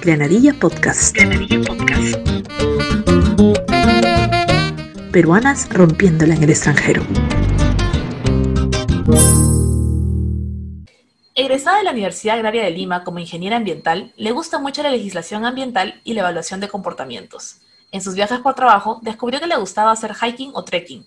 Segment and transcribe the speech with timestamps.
[0.00, 1.14] Granadilla Podcast.
[1.14, 2.16] Granadilla Podcast.
[5.12, 7.02] Peruanas rompiéndola en el extranjero.
[11.34, 15.44] Egresada de la Universidad Agraria de Lima como ingeniera ambiental, le gusta mucho la legislación
[15.44, 17.60] ambiental y la evaluación de comportamientos.
[17.92, 21.06] En sus viajes por trabajo, descubrió que le gustaba hacer hiking o trekking.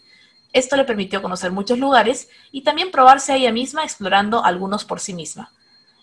[0.54, 4.99] Esto le permitió conocer muchos lugares y también probarse a ella misma explorando algunos por
[4.99, 5.52] sí misma.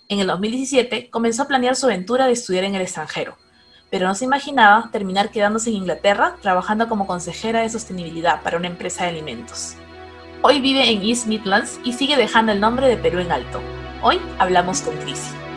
[0.09, 3.37] En el 2017 comenzó a planear su aventura de estudiar en el extranjero,
[3.91, 8.69] pero no se imaginaba terminar quedándose en Inglaterra trabajando como consejera de sostenibilidad para una
[8.69, 9.77] empresa de alimentos.
[10.41, 13.61] Hoy vive en East Midlands y sigue dejando el nombre de Perú en alto.
[14.03, 15.48] Hoy hablamos con Crisi.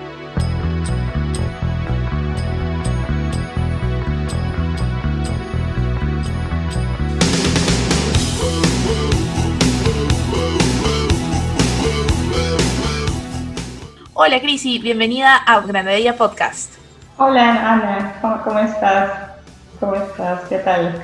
[14.24, 16.76] Hola Crisi, bienvenida a Granadilla Podcast.
[17.18, 19.32] Hola Ana, ¿Cómo, estás?
[19.80, 20.42] ¿Cómo estás?
[20.48, 21.04] ¿Qué tal?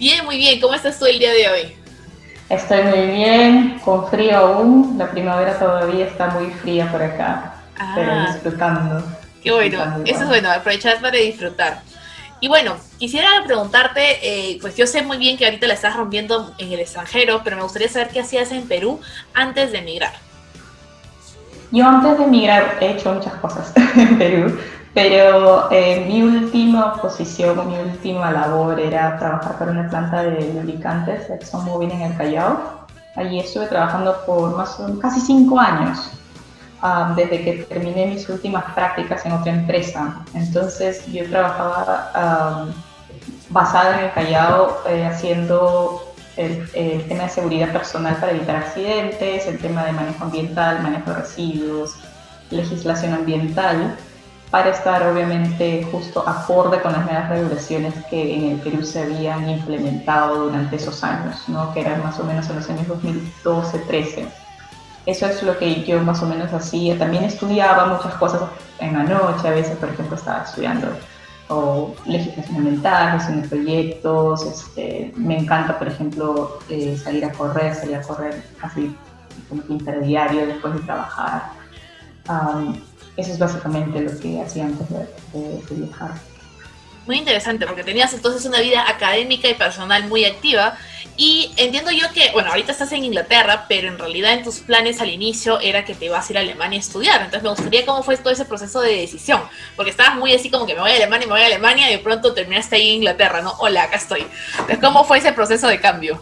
[0.00, 0.60] Bien, muy bien.
[0.60, 1.76] ¿Cómo estás tú el día de hoy?
[2.48, 4.98] Estoy muy bien, con frío aún.
[4.98, 7.54] La primavera todavía está muy fría por acá,
[7.94, 8.32] pero ah.
[8.32, 9.00] disfrutando.
[9.44, 11.82] Qué bueno, eso es bueno, aprovechar para disfrutar.
[12.40, 16.52] Y bueno, quisiera preguntarte, eh, pues yo sé muy bien que ahorita la estás rompiendo
[16.58, 19.00] en el extranjero, pero me gustaría saber qué hacías en Perú
[19.34, 20.25] antes de emigrar.
[21.72, 24.56] Yo antes de emigrar he hecho muchas cosas en Perú,
[24.94, 31.28] pero eh, mi última posición, mi última labor era trabajar para una planta de lubricantes,
[31.28, 32.86] ExxonMobil en el Callao.
[33.16, 36.10] Allí estuve trabajando por más casi cinco años,
[36.82, 40.24] um, desde que terminé mis últimas prácticas en otra empresa.
[40.34, 42.72] Entonces yo trabajaba um,
[43.50, 46.05] basada en el Callao eh, haciendo
[46.36, 51.16] el, tema de seguridad personal para evitar accidentes, el tema de manejo ambiental, manejo de
[51.16, 51.96] residuos,
[52.50, 53.96] legislación ambiental,
[54.50, 59.48] para estar obviamente justo acorde con las nuevas regulaciones que en el Perú se habían
[59.48, 61.72] implementado durante esos años, ¿no?
[61.74, 64.28] que eran más o menos en los años 2012-13.
[65.06, 66.98] Eso es lo que yo más o menos hacía.
[66.98, 68.42] También estudiaba muchas cosas
[68.78, 70.88] en la noche, a veces, por ejemplo, estaba estudiando
[71.48, 74.44] o legislación ambiental, gestión proyectos.
[74.46, 78.94] Este, me encanta, por ejemplo, eh, salir a correr, salir a correr casi
[79.48, 81.50] como interdiario después de trabajar.
[83.16, 86.10] eso es básicamente lo que hacía antes de viajar
[87.06, 90.76] muy interesante, porque tenías entonces una vida académica y personal muy activa.
[91.18, 95.00] Y entiendo yo que, bueno, ahorita estás en Inglaterra, pero en realidad en tus planes
[95.00, 97.20] al inicio era que te ibas a ir a Alemania a estudiar.
[97.22, 99.40] Entonces me gustaría cómo fue todo ese proceso de decisión,
[99.76, 101.92] porque estabas muy así como que me voy a Alemania, me voy a Alemania, y
[101.92, 103.54] de pronto terminaste ahí en Inglaterra, ¿no?
[103.58, 104.26] Hola, acá estoy.
[104.52, 106.20] Entonces, ¿cómo fue ese proceso de cambio?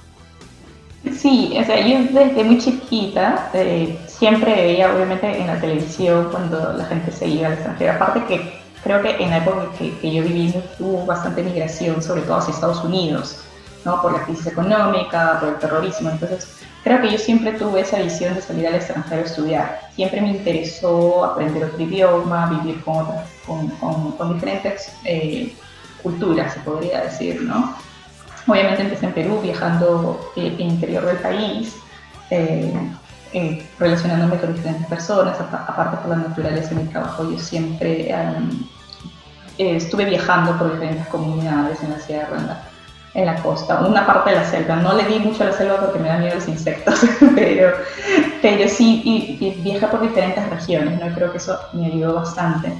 [1.12, 6.72] Sí, o sea, yo desde muy chiquita eh, siempre veía, obviamente, en la televisión cuando
[6.72, 7.93] la gente se iba al extranjero.
[7.93, 12.22] Aparte que creo que en la época que, que yo viví hubo bastante migración, sobre
[12.22, 13.44] todo hacia Estados Unidos,
[13.84, 14.00] ¿no?
[14.03, 16.11] por la crisis económica, por el terrorismo.
[16.11, 19.81] Entonces, creo que yo siempre tuve esa visión de salir al extranjero a estudiar.
[19.95, 23.28] Siempre me interesó aprender otro idioma, vivir con, otras,
[24.19, 25.55] con, diferentes eh,
[26.03, 27.75] culturas, se podría decir, ¿no?
[28.47, 31.77] Obviamente empecé en Perú, viajando eh, en el interior del país.
[32.31, 32.72] Eh,
[33.33, 38.15] eh, relacionándome con diferentes personas, aparte por la naturaleza de mi trabajo, yo siempre
[39.59, 42.62] estuve viajando por diferentes comunidades en la sierra,
[43.15, 44.77] en la, costa, una parte de la selva.
[44.77, 47.01] No le di mucho a la selva porque me da miedo los insectos,
[47.35, 47.73] pero,
[48.43, 51.15] pero sí y, viajé por diferentes regiones, ¿no?
[51.15, 52.73] creo que eso me ayudó bastante.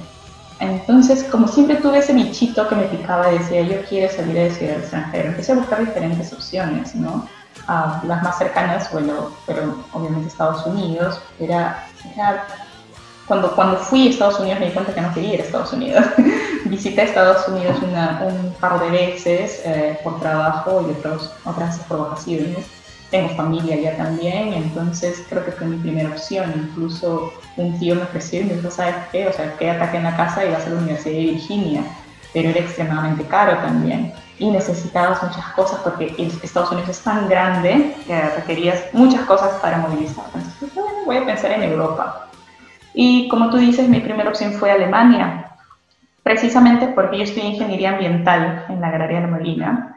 [0.59, 4.43] Entonces, como siempre tuve ese bichito que me picaba y decía, yo quiero salir a
[4.43, 7.27] estudiar al extranjero, empecé a buscar diferentes opciones, ¿no?
[7.67, 11.87] las más cercanas, bueno, pero obviamente Estados Unidos, era,
[13.27, 15.73] cuando, cuando fui a Estados Unidos me di cuenta que no quería ir a Estados
[15.73, 16.05] Unidos.
[16.65, 21.99] Visité Estados Unidos una, un par de veces eh, por trabajo y otras veces por
[22.09, 22.65] vacaciones.
[23.11, 26.51] Tengo familia allá también, entonces creo que fue mi primera opción.
[26.55, 29.27] Incluso un tío me ofreció y me dijo, ¿sabes qué?
[29.27, 31.83] O sea, quédate aquí en la casa y vas a la Universidad de Virginia,
[32.33, 36.13] pero era extremadamente caro también y necesitabas muchas cosas porque
[36.43, 40.37] Estados Unidos es tan grande que requerías muchas cosas para movilizarte.
[40.39, 42.27] Entonces, bueno, voy a pensar en Europa.
[42.93, 45.44] Y como tú dices, mi primera opción fue Alemania,
[46.25, 49.95] precisamente porque yo estudié ingeniería ambiental en la Agraria de Molina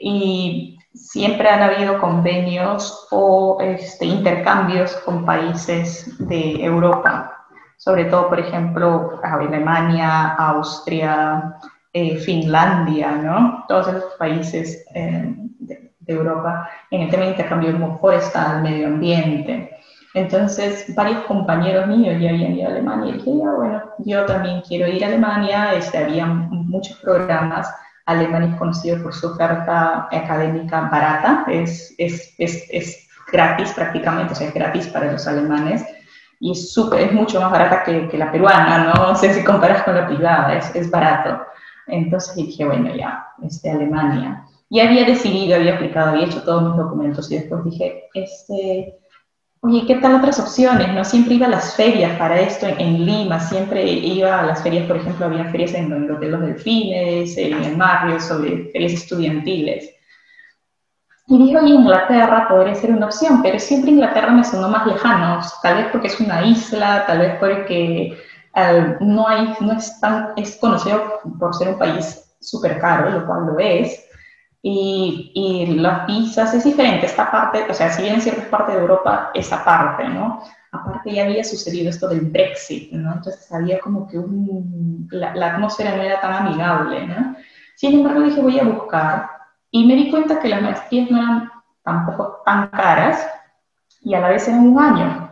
[0.00, 7.46] y siempre han habido convenios o este, intercambios con países de Europa,
[7.76, 11.58] sobre todo, por ejemplo, Alemania, Austria,
[11.92, 13.66] eh, Finlandia, ¿no?
[13.68, 19.75] Todos esos países eh, de, Europa en el tema de intercambio forestal, medio ambiente.
[20.16, 24.88] Entonces, varios compañeros míos ya habían ido a Alemania y dije, bueno, yo también quiero
[24.88, 25.74] ir a Alemania.
[25.74, 27.68] Este, había muchos programas.
[28.06, 34.36] Alemania es conocido por su oferta académica barata, es, es, es, es gratis prácticamente, o
[34.36, 35.84] sea, es gratis para los alemanes
[36.40, 39.10] y super, es mucho más barata que, que, la peruana, ¿no?
[39.10, 41.42] O sea, si comparas con la privada, es, es barato.
[41.88, 44.46] Entonces dije, bueno, ya, este, Alemania.
[44.70, 48.96] Y había decidido, había aplicado, había hecho todos mis documentos y después dije, este,
[49.66, 50.92] oye, ¿qué tal otras opciones?
[50.94, 54.86] No siempre iba a las ferias para esto en, Lima, siempre iba a las ferias,
[54.86, 59.90] por ejemplo, había ferias en Hotel Los Delfines, en el Mario, sobre ferias estudiantiles.
[61.28, 65.40] Y dije, oye, Inglaterra podría ser una opción, pero siempre Inglaterra me sonó más lejano,
[65.60, 68.16] tal vez porque es una isla, tal vez porque
[68.54, 73.26] uh, no, hay, no es, tan, es conocido por ser un país súper caro, lo
[73.26, 74.05] cual lo es,
[74.62, 78.74] y, y, las visas es diferente, esta parte, o sea, si bien en ciertas partes
[78.74, 80.42] de Europa, esa parte, ¿no?
[80.72, 83.12] Aparte ya había sucedido esto del Brexit, ¿no?
[83.12, 87.36] Entonces había como que un, la, la, atmósfera no era tan amigable, ¿no?
[87.76, 89.30] Sin embargo dije, voy a buscar,
[89.70, 93.26] y me di cuenta que las maestrías no eran tampoco tan caras,
[94.02, 95.25] y a la vez eran un año.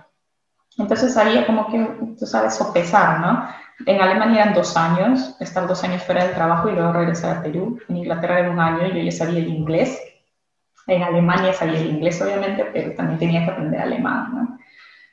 [0.78, 1.78] Entonces había como que,
[2.18, 3.48] tú sabes, sopesar, ¿no?
[3.86, 7.42] En Alemania eran dos años, estar dos años fuera del trabajo y luego regresar a
[7.42, 7.78] Perú.
[7.88, 10.00] En Inglaterra era un año, yo ya sabía el inglés.
[10.86, 14.34] En Alemania sabía el inglés, obviamente, pero también tenía que aprender alemán.
[14.34, 14.58] ¿no?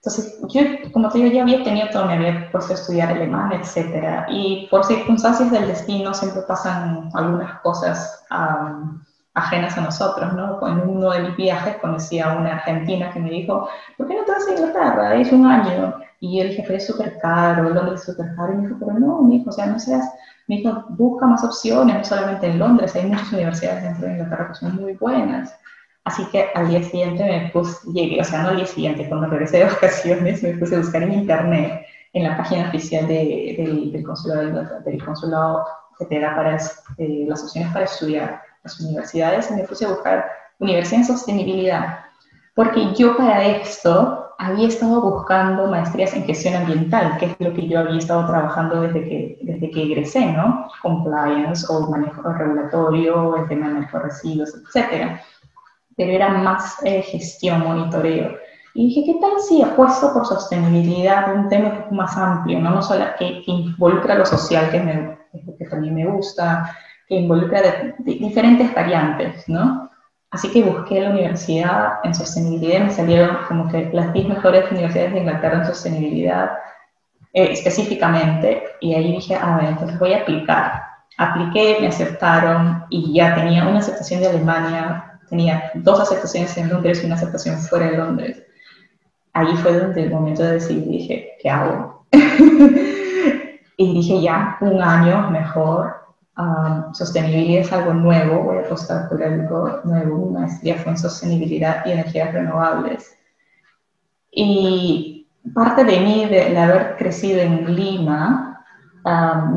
[0.04, 3.52] Entonces, yo, como te digo, ya había tenido todo, me había puesto a estudiar alemán,
[3.54, 4.26] etc.
[4.30, 9.00] Y por circunstancias del destino siempre pasan algunas cosas um,
[9.34, 10.60] ajenas a nosotros, ¿no?
[10.68, 13.68] En uno de mis viajes conocí a una argentina que me dijo,
[13.98, 15.16] ¿por qué no te vas a Inglaterra?
[15.16, 15.96] Es un año.
[16.20, 18.54] Y yo dije, pero es súper caro, Londres es súper caro.
[18.54, 20.06] Y me dijo, pero no, mi hijo, o sea, no seas,
[20.48, 24.48] me dijo, busca más opciones, no solamente en Londres, hay muchas universidades dentro de Inglaterra
[24.50, 25.56] que son muy buenas.
[26.04, 29.28] Así que al día siguiente me puse, llegué, o sea, no al día siguiente, cuando
[29.28, 33.92] regresé de vacaciones, me puse a buscar en internet, en la página oficial de, de,
[33.92, 35.66] del, consulado, del consulado
[35.98, 36.58] que te da para
[36.98, 40.26] eh, las opciones para estudiar las universidades, y me puse a buscar
[40.60, 42.00] universidad en sostenibilidad.
[42.56, 47.68] Porque yo para esto había estado buscando maestrías en gestión ambiental, que es lo que
[47.68, 50.68] yo había estado trabajando desde que, desde que egresé, ¿no?
[50.82, 55.20] Compliance o manejo regulatorio, el tema de manejo de residuos, etc.
[55.96, 58.36] Pero era más eh, gestión, monitoreo.
[58.74, 63.06] Y dije, ¿qué tal si apuesto por sostenibilidad, un tema más amplio, no, no solo
[63.20, 65.20] que involucra lo social, que, me,
[65.58, 66.76] que también me gusta,
[67.16, 67.62] involucra
[68.00, 69.90] diferentes variantes, ¿no?
[70.32, 75.12] Así que busqué la universidad en sostenibilidad me salieron como que las 10 mejores universidades
[75.12, 76.52] de Inglaterra en sostenibilidad
[77.34, 78.64] eh, específicamente.
[78.80, 80.84] Y ahí dije, a ver, entonces voy a aplicar.
[81.18, 87.02] Apliqué, me aceptaron y ya tenía una aceptación de Alemania, tenía dos aceptaciones en Londres
[87.04, 88.44] y una aceptación fuera de Londres.
[89.34, 92.06] Ahí fue donde el momento de decidir dije, ¿qué hago?
[93.78, 96.01] y dije, ya, un año mejor,
[96.94, 101.92] sostenibilidad es algo nuevo, voy a apostar por algo nuevo, maestría fue en sostenibilidad y
[101.92, 103.16] energías renovables.
[104.32, 108.64] Y parte de mí, de, haber crecido en Lima,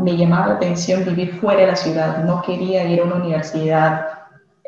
[0.03, 4.07] me llamaba la atención vivir fuera de la ciudad, no quería ir a una universidad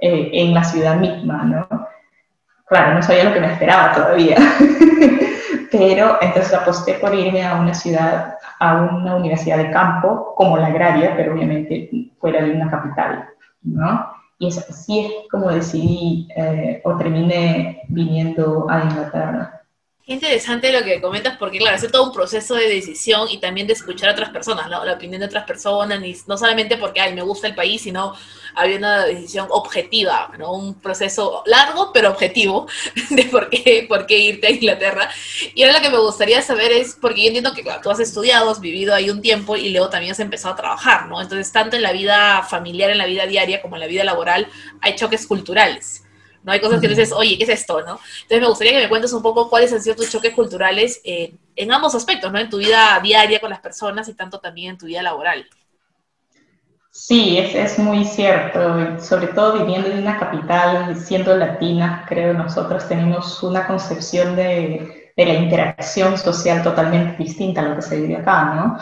[0.01, 1.67] eh, en la ciudad misma, ¿no?
[2.67, 4.37] Claro, no sabía lo que me esperaba todavía,
[5.79, 10.69] pero entonces aposté por irme a una ciudad a una universidad de campo como la
[10.69, 13.29] agraria, pero obviamente fuera de una capital,
[13.63, 14.07] ¿no?
[14.39, 19.56] Y así es como decidí eh, o terminé viniendo a Inglaterra.
[20.07, 23.67] Qué interesante lo que comentas, porque claro, es todo un proceso de decisión y también
[23.67, 24.85] de escuchar a otras personas, ¿no?
[24.85, 28.15] La opinión de otras personas, y no solamente porque, ay, me gusta el país, sino
[28.55, 30.53] había una decisión objetiva, ¿no?
[30.53, 32.69] Un proceso largo, pero objetivo,
[33.11, 35.11] de por qué, por qué irte a Inglaterra.
[35.57, 37.99] Y ahora lo que me gustaría saber es, porque yo entiendo que claro, tú has
[37.99, 41.21] estudiado, has vivido ahí un tiempo y luego también has empezado a trabajar, ¿no?
[41.21, 44.47] Entonces, tanto en la vida familiar, en la vida diaria, como en la vida laboral,
[44.83, 46.06] hay choques culturales.
[46.47, 46.53] ¿No?
[46.53, 47.99] Hay cosas que dices, oye, ¿qué es esto, no?
[48.23, 51.35] Entonces me gustaría que me cuentes un poco cuáles han sido tus choques culturales eh,
[51.57, 52.39] en ambos aspectos, ¿no?
[52.39, 55.47] En tu vida diaria con las personas y tanto también en tu vida laboral.
[56.91, 62.89] Sí, es, es muy cierto, sobre todo viviendo en una capital, siendo latina, creo nosotros
[62.89, 68.17] tenemos una concepción de, de la interacción social totalmente distinta a lo que se vive
[68.17, 68.79] acá, ¿no?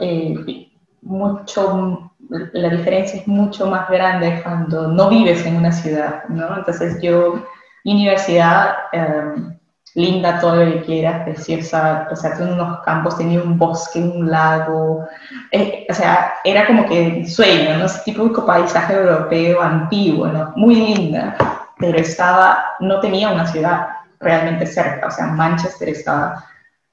[0.00, 0.71] eh,
[1.02, 6.56] mucho la diferencia es mucho más grande cuando no vives en una ciudad, ¿no?
[6.56, 7.44] Entonces yo,
[7.84, 9.58] universidad, em,
[9.94, 14.30] linda, todo lo que quieras, preciosa, o sea, tenía unos campos, tenía un bosque, un
[14.30, 15.06] lago,
[15.50, 17.84] eh, o sea, era como que sueño, ¿no?
[17.84, 20.52] Ese típico paisaje europeo antiguo, ¿no?
[20.56, 21.36] Muy linda,
[21.78, 23.88] pero estaba, no tenía una ciudad,
[24.20, 26.44] realmente cerca, o sea, Manchester estaba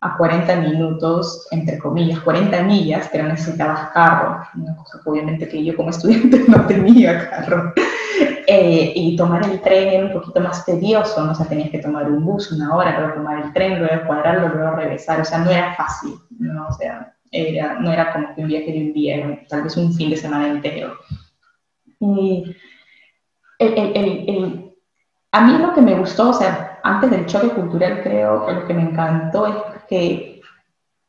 [0.01, 5.63] a 40 minutos, entre comillas, 40 millas, pero necesitabas carro, una cosa que obviamente que
[5.63, 7.73] yo como estudiante no tenía carro.
[8.47, 11.33] Eh, y tomar el tren era un poquito más tedioso, ¿no?
[11.33, 14.49] o sea, tenías que tomar un bus una hora, luego tomar el tren, luego cuadrarlo,
[14.49, 16.67] luego regresar, o sea, no era fácil, ¿no?
[16.67, 19.93] O sea, era, no era como que un viaje de un día, tal vez un
[19.93, 20.93] fin de semana entero.
[21.99, 22.55] Y
[23.59, 24.75] el, el, el,
[25.31, 28.67] a mí lo que me gustó, o sea, antes del choque cultural creo que lo
[28.67, 29.55] que me encantó es
[29.89, 30.41] que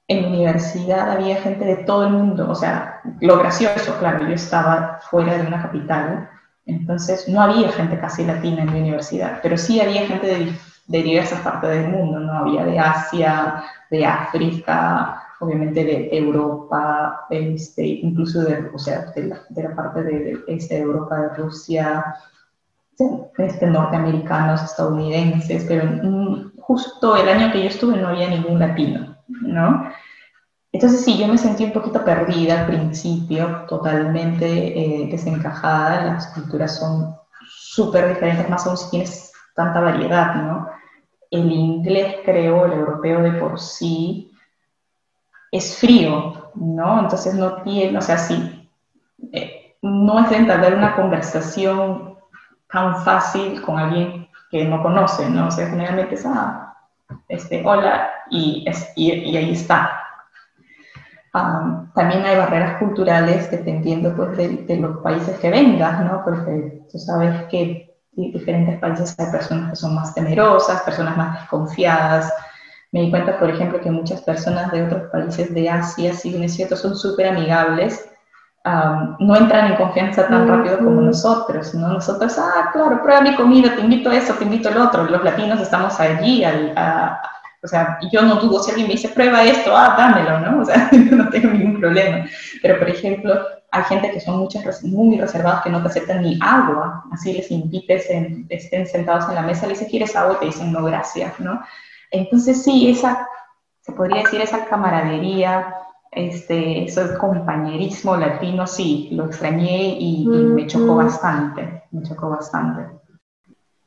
[0.08, 4.34] en la universidad había gente de todo el mundo, o sea, lo gracioso, claro, yo
[4.34, 6.28] estaba fuera de una capital,
[6.66, 10.52] entonces no había gente casi latina en mi universidad, pero sí había gente de,
[10.86, 12.32] de diversas partes del mundo, ¿no?
[12.32, 19.40] Había de Asia, de África, obviamente de Europa, este, incluso de, o sea, de, la,
[19.48, 22.16] de la parte de, este, de Europa, de Rusia,
[23.38, 25.84] este, norteamericanos, estadounidenses, pero
[26.70, 29.90] justo el año que yo estuve no había ningún latino, ¿no?
[30.70, 36.78] Entonces sí, yo me sentí un poquito perdida al principio, totalmente eh, desencajada, las culturas
[36.78, 40.68] son súper diferentes, más aún si tienes tanta variedad, ¿no?
[41.32, 44.30] El inglés, creo, el europeo de por sí,
[45.50, 47.00] es frío, ¿no?
[47.00, 48.70] Entonces no tiene, o sea, sí,
[49.32, 52.16] eh, no es de entablar una conversación
[52.70, 55.48] tan fácil con alguien que no conoce, ¿no?
[55.48, 56.74] O sea, generalmente es, ah,
[57.28, 58.64] este, hola, y,
[58.96, 59.90] y, ahí está.
[61.32, 66.22] también hay barreras culturales dependiendo pues, de, los países que vengas, ¿no?
[66.24, 71.40] Porque tú sabes que en diferentes países hay personas que son más temerosas, personas más
[71.40, 72.32] desconfiadas,
[72.92, 76.42] me di cuenta, por ejemplo, que muchas personas de otros países de Asia, si bien
[76.42, 78.09] es cierto, son súper amigables,
[78.64, 81.88] no entran en confianza tan rápido como nosotros, ¿no?
[81.88, 85.04] Nosotros, ah, claro, prueba mi comida, te invito a eso, te invito al otro.
[85.04, 86.74] Los latinos estamos allí, al,
[87.62, 90.62] o sea, yo no dudo si alguien me dice, prueba esto, ah, dámelo, ¿no?
[90.62, 92.26] O sea, no tengo ningún problema.
[92.62, 93.34] Pero, por ejemplo,
[93.70, 97.50] hay gente que son muchas, muy reservadas que no te aceptan ni agua, así les
[97.50, 98.06] invites,
[98.48, 100.34] estén sentados en la mesa, les dices, ¿quieres agua?
[100.36, 101.62] Y te dicen, no, gracias, ¿no?
[102.10, 103.26] Entonces sí, esa,
[103.80, 105.74] se podría decir esa camaradería,
[106.10, 112.98] este, ese compañerismo latino, sí, lo extrañé y, me chocó bastante, me chocó bastante.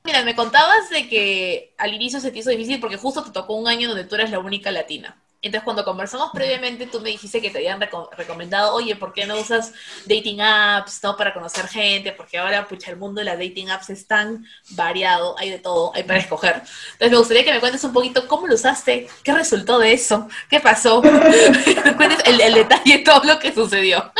[0.05, 3.55] Mira, me contabas de que al inicio se te hizo difícil porque justo te tocó
[3.55, 5.22] un año donde tú eres la única latina.
[5.43, 7.81] Entonces, cuando conversamos previamente, tú me dijiste que te habían
[8.17, 9.73] recomendado, oye, ¿por qué no usas
[10.05, 11.17] dating apps, no?
[11.17, 15.37] Para conocer gente, porque ahora, pucha, el mundo de las dating apps es tan variado,
[15.37, 16.55] hay de todo, hay para escoger.
[16.93, 20.29] Entonces, me gustaría que me cuentes un poquito cómo lo usaste, qué resultó de eso,
[20.49, 21.11] qué pasó, me
[21.97, 24.13] cuentes el, el detalle de todo lo que sucedió.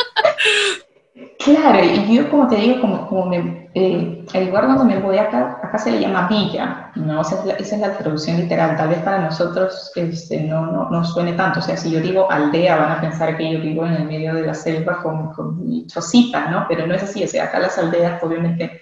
[1.38, 5.16] Claro, y yo como te digo, como, como me, eh, el lugar donde me voy
[5.16, 7.20] acá, acá se le llama villa, ¿no?
[7.20, 11.60] esa, es la, traducción literal, tal vez para nosotros este, no, no, no, suene tanto,
[11.60, 14.34] o sea, si yo digo aldea van a pensar que yo vivo en el medio
[14.34, 16.66] de la selva con, con mi chocita, ¿no?
[16.68, 18.80] Pero no es así, o sea, acá las aldeas obviamente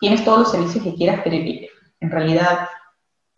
[0.00, 2.60] tienes todos los servicios que quieras, pero en realidad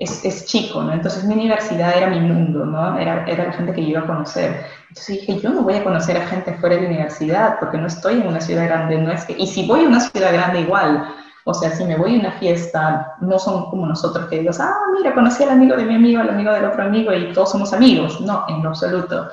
[0.01, 0.95] es, es, chico, ¿no?
[0.95, 2.99] Entonces mi universidad era mi mundo, ¿no?
[2.99, 4.65] Era, era la gente que yo iba a conocer.
[4.89, 7.87] Entonces dije, yo no voy a conocer a gente fuera de la universidad porque no
[7.87, 10.63] estoy en una ciudad grande, no es que, y si voy a una ciudad grande
[10.63, 11.15] igual,
[11.45, 14.75] o sea, si me voy a una fiesta, no son como nosotros que digas, ah,
[14.97, 17.75] mira, conocí al amigo de mi amigo, al amigo del otro amigo y todos somos
[17.75, 19.29] amigos, no, en lo absoluto.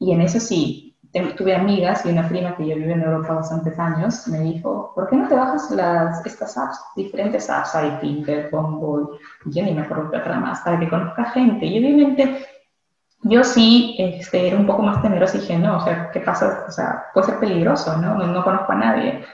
[0.00, 0.93] Y en eso sí,
[1.36, 5.08] tuve amigas y una prima que ya vive en Europa bastantes años, me dijo, ¿por
[5.08, 9.82] qué no te bajas las, estas apps, diferentes apps, hay Tinder, Bumble, yo ni me
[9.82, 11.66] acuerdo qué otra más, para que conozca gente?
[11.66, 12.46] Y obviamente
[13.22, 16.64] yo sí este, era un poco más temerosa y dije, no, o sea, ¿qué pasa?
[16.68, 18.14] O sea, puede ser peligroso, ¿no?
[18.14, 19.24] No, conozco a nadie.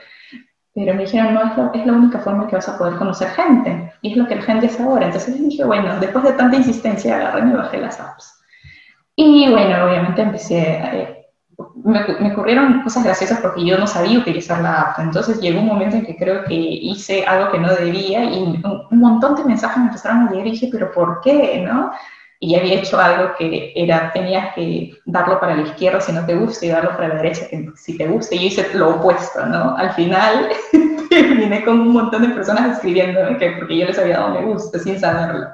[0.73, 3.27] Pero me dijeron, no, es la, es la, única forma que vas a poder conocer
[3.29, 3.91] gente.
[4.01, 5.07] Y es lo que la gente hace ahora.
[5.07, 8.41] Entonces dije, bueno, después de tanta insistencia, agarré y me bajé las apps.
[9.15, 11.20] Y bueno, obviamente empecé a
[11.83, 14.99] me, ocurrieron cosas graciosas porque yo no sabía utilizar la app.
[14.99, 18.99] Entonces llegó un momento en que creo que hice algo que no debía y un,
[18.99, 21.63] montón de mensajes me empezaron a llegar y dije, pero ¿por qué?
[21.65, 21.91] ¿no?
[22.39, 26.35] Y había hecho algo que era, tenías que darlo para la izquierda si no te
[26.35, 28.35] gusta y darlo para la derecha si te gusta.
[28.35, 29.75] Y yo hice lo opuesto, ¿no?
[29.77, 30.49] Al final
[31.09, 34.79] terminé con un montón de personas escribiéndome que porque yo les había dado me gusta
[34.79, 35.47] sin saberlo.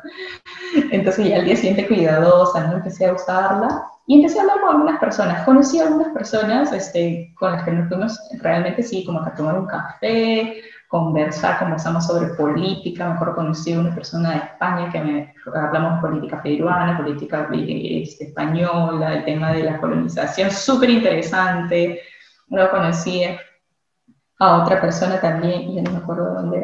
[0.92, 2.78] Entonces ya al día siguiente cuidadosa, ¿no?
[2.78, 5.44] Empecé a usarla y empecé a hablar con algunas personas.
[5.44, 9.60] Conocí a algunas personas este, con las que nos fuimos realmente, sí, como a tomar
[9.60, 13.10] un café, conversar, conversamos sobre política.
[13.10, 19.14] Mejor conocí a una persona de España que me hablamos política peruana, política este, española,
[19.14, 22.00] el tema de la colonización, súper interesante.
[22.48, 23.24] Luego conocí
[24.40, 26.58] a otra persona también, ya no me acuerdo dónde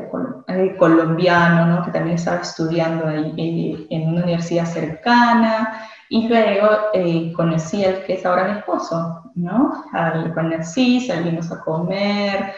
[0.47, 1.83] era, colombiano, ¿no?
[1.83, 8.03] que también estaba estudiando ahí eh, en una universidad cercana, y luego eh, conocí al
[8.03, 9.83] que es ahora mi esposo, ¿no?
[9.93, 12.53] Al conocí, salimos a comer,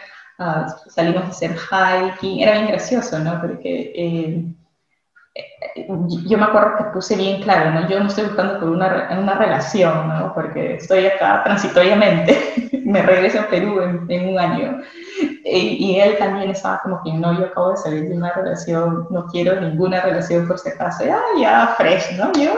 [0.88, 3.40] salimos a hacer hiking, era bien gracioso, ¿no?
[3.40, 4.44] Porque eh,
[6.26, 7.88] yo me acuerdo que puse bien claro, ¿no?
[7.88, 10.34] Yo no estoy buscando por una, una relación, ¿no?
[10.34, 14.82] Porque estoy acá transitoriamente, me regreso a Perú en, un año.
[15.46, 19.24] Y, él también estaba como que, no, yo acabo de salir de una relación, no
[19.28, 21.06] quiero ninguna relación por si acaso.
[21.06, 22.30] Ya, ya, fresh, ¿no?
[22.34, 22.52] Yo,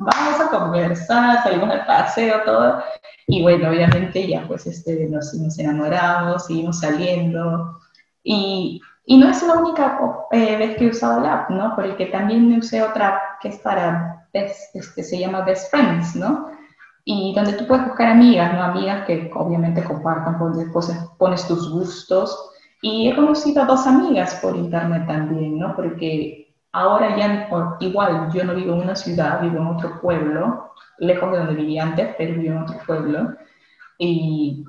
[0.00, 2.82] vamos a conversar, salimos al paseo, todo.
[3.26, 7.78] Y bueno, obviamente ya pues este, nos, nos enamoramos, seguimos saliendo.
[8.24, 9.98] Y, y no es la única
[10.32, 11.74] eh, vez que he usado la app, ¿no?
[11.76, 16.50] Porque también usé otra app que es para, este, se llama Best Friends, ¿no?
[17.04, 18.62] Y donde tú puedes buscar amigas, ¿no?
[18.62, 20.66] Amigas que obviamente compartan, pones,
[21.18, 22.52] pones tus gustos.
[22.82, 25.76] Y he conocido a dos amigas por internet también, ¿no?
[25.76, 26.39] Porque
[26.72, 27.48] ahora ya,
[27.80, 31.84] igual, yo no vivo en una ciudad, vivo en otro pueblo, lejos de donde vivía
[31.84, 33.36] antes, pero vivo en otro pueblo.
[33.98, 34.64] Y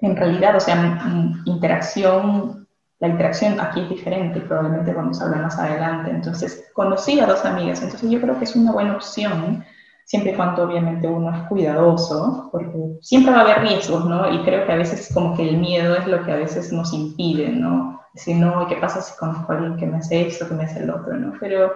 [0.00, 1.02] en realidad, o sea,
[1.44, 2.64] interacción
[3.04, 6.10] la interacción aquí es diferente, probablemente vamos a hablar más adelante.
[6.10, 9.64] Entonces, conocí a dos amigas, entonces yo creo que es una buena opción,
[10.04, 14.32] siempre y cuando obviamente uno es cuidadoso, porque siempre va a haber riesgos, ¿no?
[14.32, 16.92] Y creo que a veces como que el miedo es lo que a veces nos
[16.92, 18.00] impide, ¿no?
[18.12, 20.82] Decir, no, ¿qué pasa si conozco a alguien que me hace esto, que me hace
[20.82, 21.32] el otro, ¿no?
[21.40, 21.72] Pero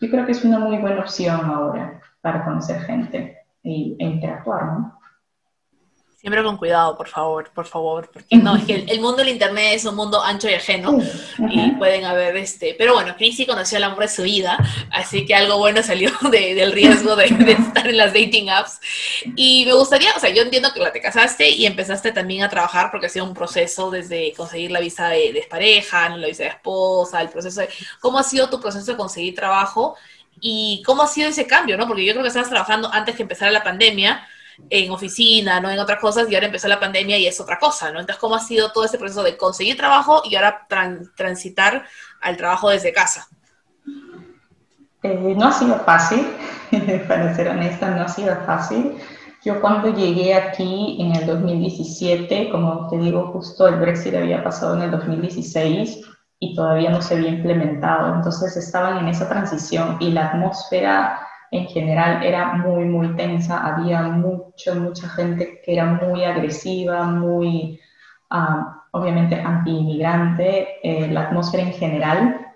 [0.00, 4.64] yo creo que es una muy buena opción ahora para conocer gente e, e interactuar,
[4.64, 4.98] ¿no?
[6.22, 9.72] Siempre con cuidado, por favor, por favor, porque no, es que el, mundo del internet
[9.74, 10.96] es un mundo ancho y ajeno
[11.50, 14.56] y pueden haber este, pero bueno, Chrissy conoció el amor de su vida,
[14.92, 18.78] así que algo bueno salió del riesgo de, estar en las dating apps.
[19.34, 22.48] Y me gustaría, o sea, yo entiendo que la te casaste y empezaste también a
[22.48, 26.44] trabajar porque ha sido un proceso desde conseguir la visa de, de pareja, la visa
[26.44, 29.96] de esposa, el proceso de, ¿cómo ha sido tu proceso de conseguir trabajo?
[30.40, 31.88] Y cómo ha sido ese cambio, ¿no?
[31.88, 34.24] Porque yo creo que estabas trabajando antes que empezara la pandemia,
[34.70, 35.70] en oficina, ¿no?
[35.70, 38.00] En otras cosas, y ahora empezó la pandemia y es otra cosa, ¿no?
[38.00, 40.66] Entonces, ¿cómo ha sido todo ese proceso de conseguir trabajo y ahora
[41.16, 41.84] transitar
[42.20, 43.28] al trabajo desde casa?
[45.02, 46.26] Eh, no ha sido fácil,
[47.08, 48.96] para ser honesta, no ha sido fácil.
[49.44, 54.76] Yo cuando llegué aquí en el 2017, como te digo, justo el Brexit había pasado
[54.76, 56.00] en el 2016
[56.38, 58.14] y todavía no se había implementado.
[58.14, 64.02] Entonces estaban en esa transición y la atmósfera en general era muy, muy tensa, había
[64.02, 67.78] mucha, mucha gente que era muy agresiva, muy,
[68.30, 72.46] ah, obviamente, anti-inmigrante, eh, la atmósfera en general,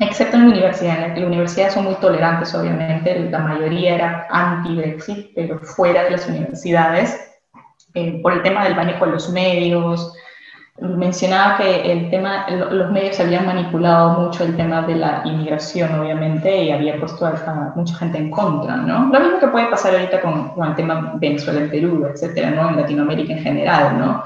[0.00, 1.16] excepto en la universidad.
[1.16, 6.28] En la universidad son muy tolerantes, obviamente, la mayoría era anti-Brexit, pero fuera de las
[6.28, 7.16] universidades,
[7.94, 10.12] eh, por el tema del manejo de los medios,
[10.80, 16.64] mencionaba que el tema, los medios habían manipulado mucho el tema de la inmigración, obviamente,
[16.64, 19.08] y había puesto a, mucha gente en contra, ¿no?
[19.12, 22.70] Lo mismo que puede pasar ahorita con, el tema Venezuela, en Perú, etcétera, ¿no?
[22.70, 24.24] En Latinoamérica en general, ¿no?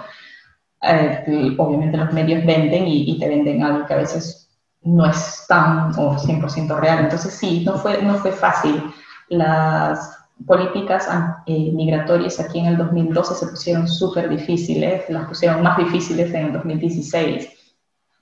[0.83, 4.49] Eh, obviamente los medios venden y, y, te venden algo que a veces
[4.83, 7.01] no es tan o 100% real.
[7.01, 8.83] Entonces sí, no fue, no fue fácil.
[9.29, 11.09] Las, políticas
[11.47, 16.47] eh, migratorias aquí en el 2012 se pusieron súper difíciles, las pusieron más difíciles en
[16.47, 17.49] el 2016.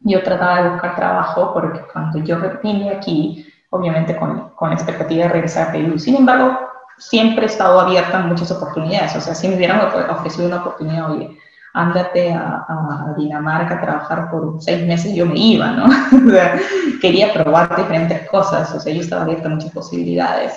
[0.00, 5.24] Yo trataba de buscar trabajo porque cuando yo vine aquí, obviamente con, con la expectativa
[5.24, 6.58] de regresar a Perú, sin embargo,
[6.98, 9.16] siempre he estado abierta a muchas oportunidades.
[9.16, 11.36] O sea, si me hubieran ofrecido una oportunidad, oye,
[11.72, 15.86] ándate a, a, Dinamarca a trabajar por seis meses, yo me iba, ¿no?
[16.26, 16.58] o sea,
[17.00, 20.52] quería probar diferentes cosas, o sea, yo estaba abierta a muchas posibilidades.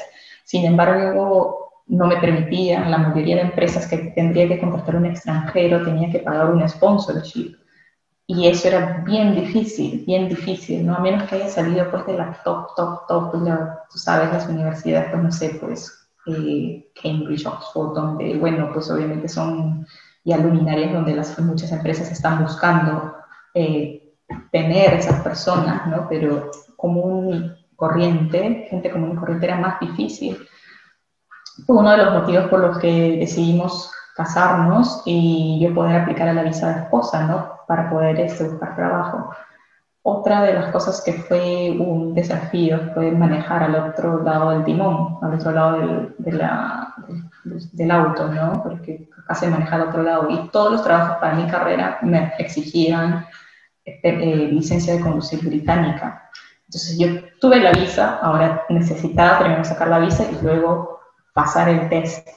[0.47, 5.83] Sin embargo, no me permitían, la mayoría de empresas que tendría que contratar un extranjero
[5.83, 7.57] tenía que pagar un sponsorship.
[8.25, 10.95] Y eso era bien difícil, bien difícil, ¿no?
[10.95, 13.43] A menos que haya salido pues de la top, top, top, pues,
[13.91, 19.27] tú sabes, las universidades, pues no sé, pues eh, Cambridge, Oxford, donde, bueno, pues obviamente
[19.27, 19.85] son
[20.23, 23.15] ya luminarias donde las, muchas empresas están buscando
[23.53, 24.13] eh,
[24.53, 26.07] tener esas personas, ¿no?
[26.07, 30.37] Pero como un corriente, gente común y corriente era más difícil.
[31.65, 36.33] Fue uno de los motivos por los que decidimos casarnos y yo poder aplicar a
[36.33, 37.51] la visa de esposa, ¿no?
[37.67, 39.29] Para poder este, buscar trabajo.
[40.01, 45.19] Otra de las cosas que fue un desafío fue manejar al otro lado del timón,
[45.21, 46.41] al otro lado del,
[47.73, 48.63] de auto, ¿no?
[48.63, 50.27] Porque casi manejar al otro lado.
[50.29, 53.25] Y todos los trabajos para mi carrera me exigían
[53.85, 56.26] este, eh, licencia de conducir británica.
[56.67, 57.07] Entonces yo
[57.39, 60.99] tuve la visa, ahora necesitaba primero sacar la visa y luego
[61.33, 62.27] pasar el test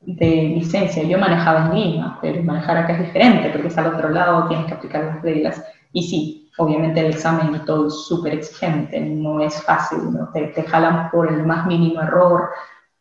[0.00, 1.02] de licencia.
[1.02, 4.66] Yo manejaba en Lima, pero manejar acá es diferente porque es al otro lado, tienes
[4.66, 5.64] que aplicar las reglas.
[5.92, 10.28] Y sí, obviamente el examen y todo es súper exigente, no es fácil, ¿no?
[10.32, 12.50] te, te, jalan por el más mínimo error.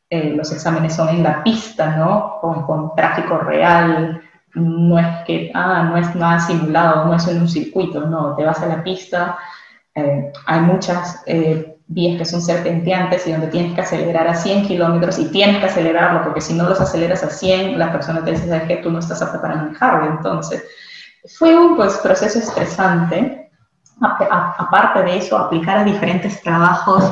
[0.10, 2.38] Eh, los exámenes son en la pista, ¿no?
[2.40, 4.22] Con, con, tráfico real.
[4.54, 8.46] No es que, ah, no es nada simulado, no es en un circuito, no, te
[8.46, 9.38] vas a la pista.
[9.98, 14.68] Eh, hay muchas eh, vías que son serpenteantes y donde tienes que acelerar a 100
[14.68, 18.32] kilómetros y tienes que acelerarlo porque si no los aceleras a 100, la persona te
[18.32, 20.12] dice que tú no estás apta para manejarlo.
[20.12, 20.64] Entonces,
[21.40, 23.50] fue un pues, proceso estresante.
[24.00, 27.04] aparte de eso, aplicar a diferentes trabajos.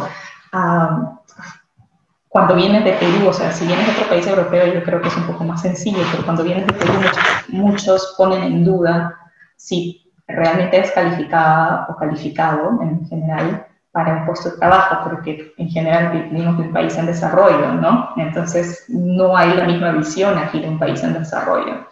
[2.30, 5.08] cuando vienes de Perú, o sea, si vienes de otro país europeo, yo creo que
[5.08, 9.18] es un poco más sencillo, pero cuando vienes de Perú, muchos, muchos ponen en duda
[9.56, 15.70] si realmente eres calificada o calificado en general para un puesto de trabajo, porque en
[15.70, 18.10] general vivimos en un país en desarrollo, ¿no?
[18.18, 21.88] Entonces no hay la misma visión aquí de un país en desarrollo.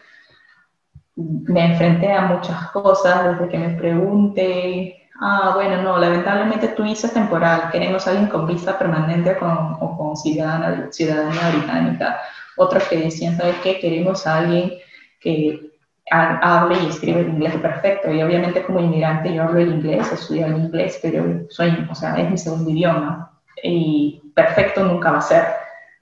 [1.16, 7.08] Me enfrenté a muchas cosas desde que me pregunté, ah, bueno, no, lamentablemente tu visa
[7.08, 12.20] es temporal, queremos a alguien con visa permanente con, o con ciudadana, ciudadanía británica.
[12.58, 13.80] Otros que decían, ¿sabes qué?
[13.80, 14.74] Queremos alguien
[15.22, 15.73] que
[16.12, 18.12] hable y escribe el inglés perfecto.
[18.12, 22.16] Y obviamente como inmigrante yo hablo el inglés, estudio el inglés, pero soy, o sea,
[22.16, 23.32] es mi segundo idioma.
[23.64, 25.46] Y perfecto nunca va a ser,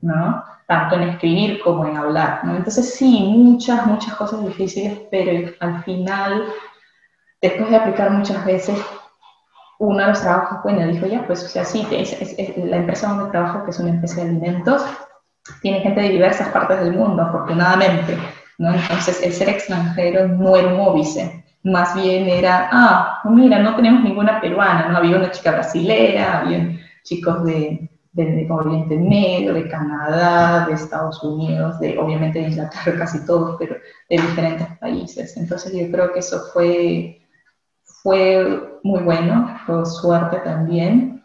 [0.01, 0.43] ¿no?
[0.67, 2.55] Tanto en escribir como en hablar, ¿no?
[2.55, 6.45] Entonces sí, muchas, muchas cosas difíciles, pero al final,
[7.41, 8.81] después de aplicar muchas veces,
[9.79, 13.09] uno de los trabajos, bueno, dijo ya, pues, o sea, sí, es, es, la empresa
[13.09, 14.85] donde trabajo, que es una empresa de alimentos,
[15.61, 18.17] tiene gente de diversas partes del mundo, afortunadamente
[18.69, 24.03] entonces, el ser extranjero no era un óbice, más bien era, ah, mira, no tenemos
[24.03, 24.97] ninguna peruana, ¿no?
[24.97, 31.79] Había una chica brasilera, había chicos de, de, Oriente Medio, de Canadá, de Estados Unidos,
[31.79, 33.75] de obviamente de Inglaterra, casi todos, pero
[34.09, 35.37] de diferentes países.
[35.37, 37.21] Entonces yo creo que eso fue,
[37.83, 41.23] fue muy bueno, fue suerte también.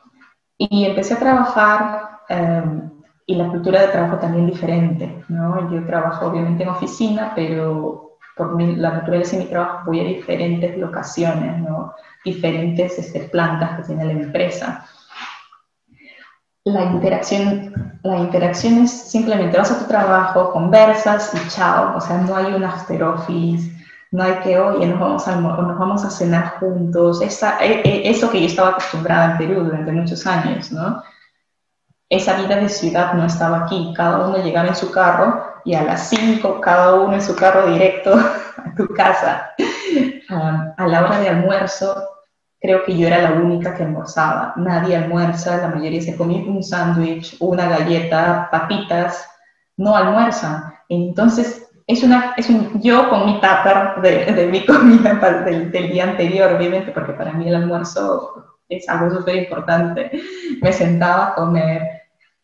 [0.58, 2.90] Y empecé a trabajar em,
[3.26, 5.70] y la cultura de trabajo también diferente, ¿no?
[5.70, 10.04] Yo trabajo obviamente en oficina, pero por mi, la naturaleza de mi trabajo voy a
[10.04, 11.94] diferentes locaciones, ¿no?
[12.24, 14.86] Diferentes este, plantas que tiene la empresa.
[16.64, 22.18] La interacción, la interacción es simplemente vas a tu trabajo, conversas y chao, o sea,
[22.18, 23.72] no hay un after office,
[24.12, 28.08] no hay que, oye, nos vamos a, nos vamos a cenar juntos, Esa, e, e,
[28.08, 31.02] eso que yo estaba acostumbrada en Perú durante muchos años, ¿no?
[32.08, 33.92] Esa vida de ciudad no estaba aquí.
[33.96, 37.66] Cada uno llegaba en su carro y a las 5 cada uno en su carro
[37.66, 38.14] directo
[38.56, 39.50] a tu casa.
[40.30, 42.08] Ah, a la hora de almuerzo,
[42.60, 44.54] creo que yo era la única que almorzaba.
[44.56, 49.28] Nadie almuerza, la mayoría se comía un sándwich, una galleta, papitas,
[49.76, 50.74] no almuerzan.
[50.88, 55.14] Entonces, es, una, es un, yo con mi tupper de, de mi comida
[55.44, 60.10] del, del día anterior, obviamente, porque para mí el almuerzo es algo súper importante.
[60.60, 61.95] Me sentaba a comer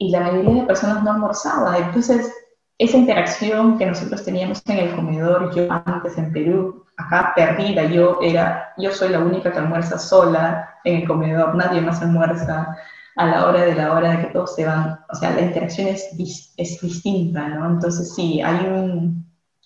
[0.02, 1.78] y la mayoría de personas no almorzaba.
[1.78, 2.34] Entonces,
[2.76, 8.18] esa interacción que nosotros teníamos en el comedor, yo antes en Perú, acá perdida, yo
[8.20, 12.76] era, yo soy la única que almuerza sola en el comedor, nadie más almuerza
[13.14, 15.86] a la hora de la hora de que todos se van, o sea, la interacción
[15.86, 16.08] es,
[16.56, 17.66] es distinta, ¿no?
[17.66, 19.24] Entonces sí, hay un,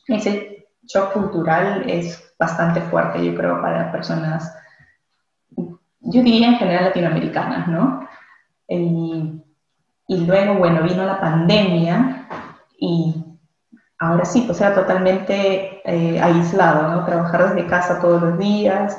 [0.09, 4.53] ese shock cultural es bastante fuerte, yo creo, para personas
[6.01, 8.07] yo diría en general latinoamericanas, ¿no?
[8.69, 9.43] Y,
[10.09, 12.29] y luego, bueno, vino la pandemia
[12.79, 13.15] y
[13.99, 17.05] ahora sí, pues era totalmente eh, aislado, ¿no?
[17.05, 18.97] Trabajar desde casa todos los días.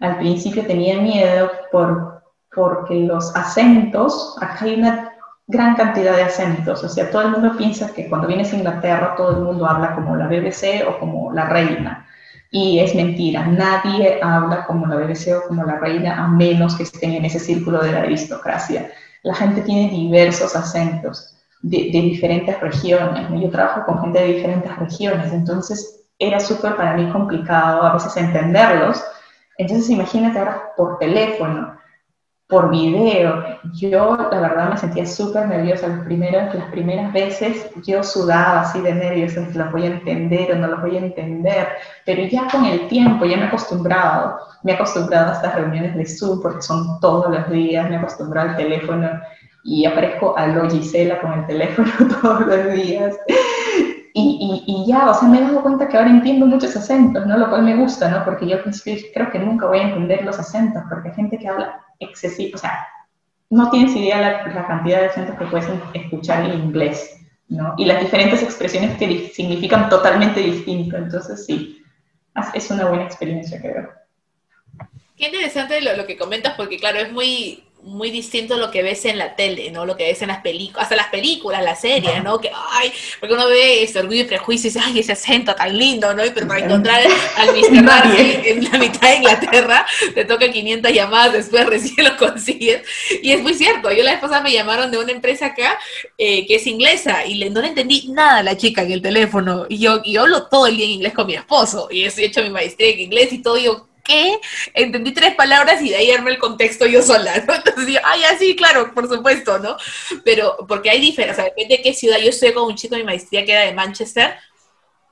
[0.00, 2.22] Al principio tenía miedo por,
[2.54, 5.12] porque los acentos, acá hay una
[5.48, 9.14] gran cantidad de acentos, o sea, todo el mundo piensa que cuando vienes a Inglaterra
[9.16, 12.06] todo el mundo habla como la BBC o como la reina.
[12.50, 16.84] Y es mentira, nadie habla como la BBC o como la reina a menos que
[16.84, 18.90] estén en ese círculo de la aristocracia.
[19.26, 23.26] La gente tiene diversos acentos de, diferentes regiones.
[23.42, 28.16] Yo trabajo con gente de diferentes regiones, entonces era súper para mí complicado a veces
[28.16, 29.02] entenderlos.
[29.58, 31.76] Entonces imagínate ahora por teléfono,
[32.48, 33.42] por video.
[33.74, 35.88] Yo, la verdad, me sentía súper nerviosa.
[35.88, 40.52] Los primeros, las primeras veces yo sudaba así de nervios, si los voy a entender
[40.52, 41.68] o no los voy a entender.
[42.04, 44.38] Pero ya con el tiempo, ya me he acostumbrado.
[44.62, 47.88] Me he acostumbrado a estas reuniones de Zoom porque son todos los días.
[47.88, 49.10] Me he acostumbrado al teléfono
[49.64, 51.90] y aparezco a lo Gisela con el teléfono
[52.22, 53.16] todos los días.
[54.18, 57.36] Y, ya, o sea, me he dado cuenta que ahora entiendo muchos acentos, ¿no?
[57.36, 58.24] Lo cual me gusta, ¿no?
[58.24, 61.84] Porque yo creo que nunca voy a entender los acentos, porque hay gente que habla
[62.00, 62.86] excesivo, o sea,
[63.50, 67.74] no tienes idea la, la cantidad de acentos que puedes escuchar en inglés, ¿no?
[67.76, 70.96] Y las diferentes expresiones que significan totalmente distinto.
[70.96, 71.84] Entonces, sí,
[72.54, 73.90] es una buena experiencia, creo.
[75.14, 78.82] Qué interesante lo, lo que comentas, porque claro, es muy, muy distinto a lo que
[78.82, 79.86] ves en la tele, ¿no?
[79.86, 82.40] Lo que ves en las películas, hasta las películas, las series, ¿no?
[82.40, 85.76] Que, ay, porque uno ve ese orgullo y prejuicio y dice, ay, ese acento tan
[85.76, 86.22] lindo, ¿no?
[86.34, 87.00] Pero para encontrar
[87.36, 87.84] al Mr.
[87.84, 92.82] Darcy en la mitad de Inglaterra, te toca 500 llamadas, después recién lo consigues.
[93.22, 95.78] Y es muy cierto, yo la vez pasada me llamaron de una empresa acá
[96.18, 99.02] eh, que es inglesa y le, no le entendí nada a la chica en el
[99.02, 99.66] teléfono.
[99.68, 102.24] Y yo, y yo hablo todo el día en inglés con mi esposo y he
[102.24, 104.38] hecho mi maestría en inglés y todo, y yo, qué?
[104.74, 107.54] Entendí tres palabras y de ahí armé el contexto yo sola, ¿no?
[107.54, 109.76] Entonces yo, ay, así, claro, por supuesto, ¿no?
[110.24, 112.18] Pero porque hay diferencia, depende de qué ciudad.
[112.18, 114.34] Yo estoy con un chico de mi maestría que era de Manchester,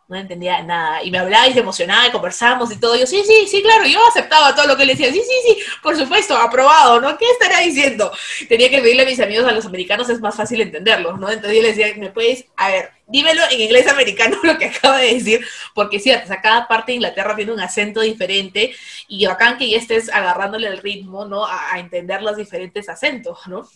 [0.08, 1.02] no entendía nada.
[1.02, 2.96] Y me hablaba y se emocionaba y conversamos y todo.
[2.96, 5.12] Yo, sí, sí, sí, claro, yo aceptaba todo lo que le decía.
[5.12, 7.16] Sí, sí, sí, por supuesto, aprobado, ¿no?
[7.16, 8.12] ¿Qué estaría diciendo?
[8.48, 11.30] Tenía que pedirle a mis amigos, a los americanos es más fácil entenderlos, ¿no?
[11.30, 14.98] Entonces yo les decía, ¿me puedes, a ver, dímelo en inglés americano lo que acaba
[14.98, 15.46] de decir?
[15.74, 18.74] Porque sí, o sea, cada parte de Inglaterra tiene un acento diferente
[19.08, 21.44] y bacán que ya estés agarrándole el ritmo, ¿no?
[21.46, 23.68] A, a entender los diferentes acentos, ¿no?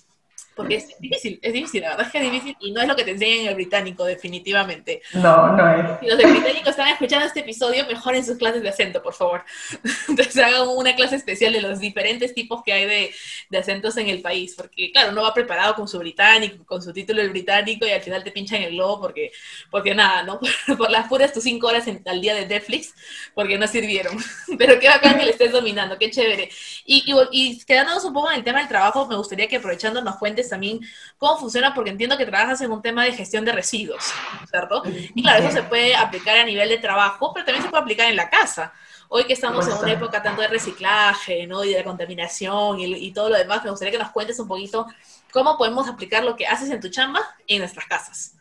[0.58, 2.96] Porque es difícil, es difícil, la verdad es que es difícil y no es lo
[2.96, 5.00] que te enseñan en el británico, definitivamente.
[5.14, 6.00] No, no es.
[6.00, 9.44] Si los británicos están escuchando este episodio, mejoren sus clases de acento, por favor.
[10.08, 13.14] Entonces hagan una clase especial de los diferentes tipos que hay de,
[13.50, 16.92] de, acentos en el país, porque claro, uno va preparado con su británico, con su
[16.92, 19.30] título del británico y al final te pinchan el globo porque,
[19.70, 20.40] porque nada, ¿no?
[20.76, 22.96] Por, las puras tus cinco horas al día de Netflix,
[23.32, 24.16] porque no sirvieron.
[24.58, 26.50] Pero qué bacán que le estés dominando, qué chévere.
[26.84, 30.02] Y, y, y quedándonos un poco en el tema del trabajo, me gustaría que aprovechando
[30.02, 30.80] nos cuentes también
[31.18, 34.04] cómo funciona, porque entiendo que trabajas en un tema de gestión de residuos,
[34.50, 34.82] ¿cierto?
[35.14, 38.08] Y claro, eso se puede aplicar a nivel de trabajo, pero también se puede aplicar
[38.08, 38.72] en la casa.
[39.08, 41.64] Hoy que estamos en una época tanto de reciclaje, ¿no?
[41.64, 44.86] Y de contaminación y, y todo lo demás, me gustaría que nos cuentes un poquito
[45.32, 48.34] cómo podemos aplicar lo que haces en tu chamba en nuestras casas.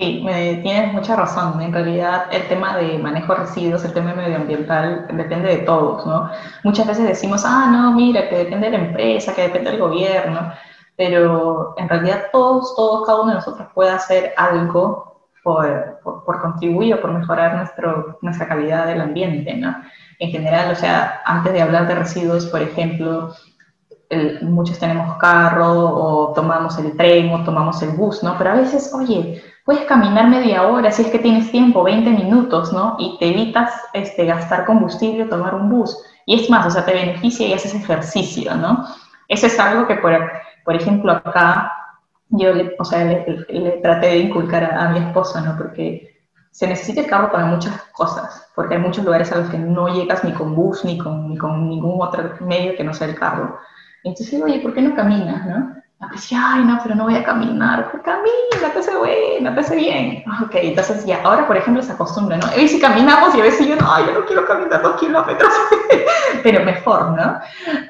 [0.00, 0.24] Sí,
[0.62, 1.60] tienes mucha razón.
[1.60, 6.30] En realidad, el tema de manejo de residuos, el tema medioambiental, depende de todos, ¿no?
[6.64, 10.54] Muchas veces decimos, ah, no, mira, que depende de la empresa, que depende del gobierno
[11.00, 16.92] pero en realidad todos, todos, cada uno de nosotros puede hacer algo por, por, contribuir
[16.92, 19.74] o por mejorar nuestro, nuestra calidad del ambiente, ¿no?
[20.18, 23.32] En general, o sea, antes de hablar de residuos, por ejemplo,
[24.42, 28.36] muchos tenemos carro o tomamos el tren o tomamos el bus, ¿no?
[28.36, 32.74] Pero a veces, oye, puedes caminar media hora si es que tienes tiempo, 20 minutos,
[32.74, 32.96] ¿no?
[32.98, 35.96] Y te evitas este, gastar combustible tomar un bus.
[36.26, 38.84] Y es más, o sea, te beneficia y haces ejercicio, ¿no?
[39.30, 40.12] Eso es algo que por,
[40.64, 41.72] por ejemplo, acá
[42.30, 45.56] yo le, o sea, le, traté de inculcar a, mi esposa, ¿no?
[45.56, 46.18] Porque
[46.50, 49.86] se necesita el carro para muchas cosas, porque hay muchos lugares a los que no
[49.88, 53.14] llegas ni con bus ni con, ni con ningún otro medio que no sea el
[53.14, 53.56] carro.
[54.02, 55.79] Entonces oye, ¿por qué no caminas, no?
[56.08, 57.90] Decía, ay, no, pero no voy a caminar.
[57.90, 60.24] Pues camina, te hace bueno, te hace bien.
[60.42, 62.46] Ok, entonces ya, ahora por ejemplo se acostumbra, ¿no?
[62.58, 65.52] Y si caminamos y a veces yo, no, yo no quiero caminar dos kilómetros,
[66.42, 67.38] pero mejor, ¿no?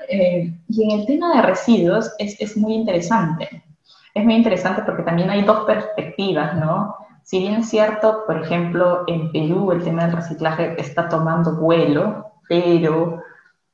[0.09, 3.63] Eh, y en el tema de residuos es, es muy interesante.
[4.13, 6.97] Es muy interesante porque también hay dos perspectivas, ¿no?
[7.23, 12.33] Si bien es cierto, por ejemplo, en Perú el tema del reciclaje está tomando vuelo,
[12.49, 13.23] pero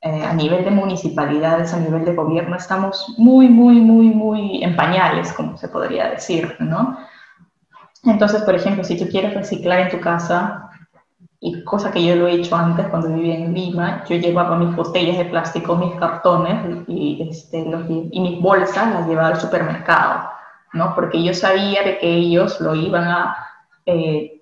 [0.01, 4.75] eh, a nivel de municipalidades, a nivel de gobierno, estamos muy, muy, muy, muy en
[4.75, 6.97] pañales, como se podría decir, ¿no?
[8.03, 10.69] Entonces, por ejemplo, si tú quieres reciclar en tu casa,
[11.39, 14.75] y cosa que yo lo he hecho antes cuando vivía en Lima, yo llevaba mis
[14.75, 17.65] botellas de plástico, mis cartones y, este,
[18.11, 20.29] y mis bolsas las llevaba al supermercado,
[20.73, 20.95] ¿no?
[20.95, 23.37] Porque yo sabía de que ellos lo iban a...
[23.85, 24.36] Eh,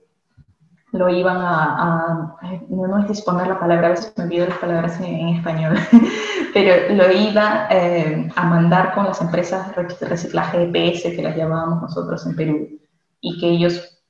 [0.96, 2.38] lo iban a,
[2.70, 5.78] no, es disponer la palabra, a veces me olvido las palabras en, español,
[6.54, 11.36] pero lo iba eh, a mandar con las empresas de reciclaje de PS, que las
[11.36, 12.70] llamábamos nosotros en Perú,
[13.20, 14.02] y que ellos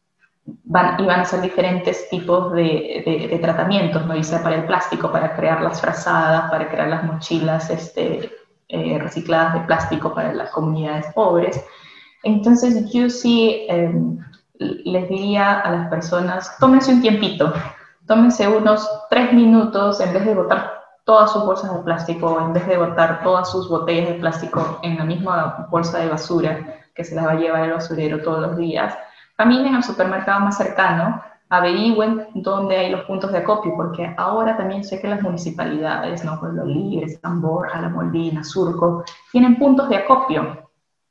[0.63, 4.21] van, iban a hacer diferentes tipos de, de, tratamientos, ¿no?
[4.23, 8.31] sea para el plástico, para crear las frazadas, para crear las mochilas este,
[8.67, 11.63] eh, recicladas de plástico para las comunidades pobres.
[12.23, 13.65] Entonces yo sí...
[13.69, 14.19] Em,
[14.59, 17.53] les diría a las personas, tómense un tiempito,
[18.07, 22.65] tómense unos tres minutos en vez de botar todas sus bolsas de plástico, en vez
[22.67, 27.15] de botar todas sus botellas de plástico en la misma bolsa de basura que se
[27.15, 28.97] las va a llevar el basurero todos los días,
[29.35, 34.83] caminen al supermercado más cercano, averigüen dónde hay los puntos de acopio, porque ahora también
[34.83, 36.39] sé que las municipalidades, ¿no?
[36.39, 40.69] Pueblo Libre, San Borja, La Molina, Surco, tienen puntos de acopio,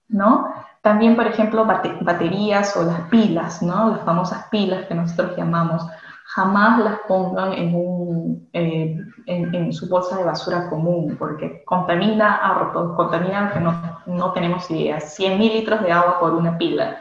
[0.08, 0.53] ¿no?
[0.84, 3.92] También, por ejemplo, baterías o las pilas, ¿no?
[3.92, 5.82] Las famosas pilas que nosotros llamamos,
[6.26, 8.94] jamás las pongan en, un, eh,
[9.24, 15.00] en, su bolsa de basura común, porque contamina harto, contamina que no, no tenemos idea,
[15.00, 16.98] 100 mililitros de agua por una pila.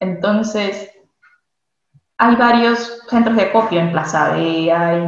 [0.00, 0.90] Entonces,
[2.16, 5.06] hay varios centros de copio en Plaza B, hay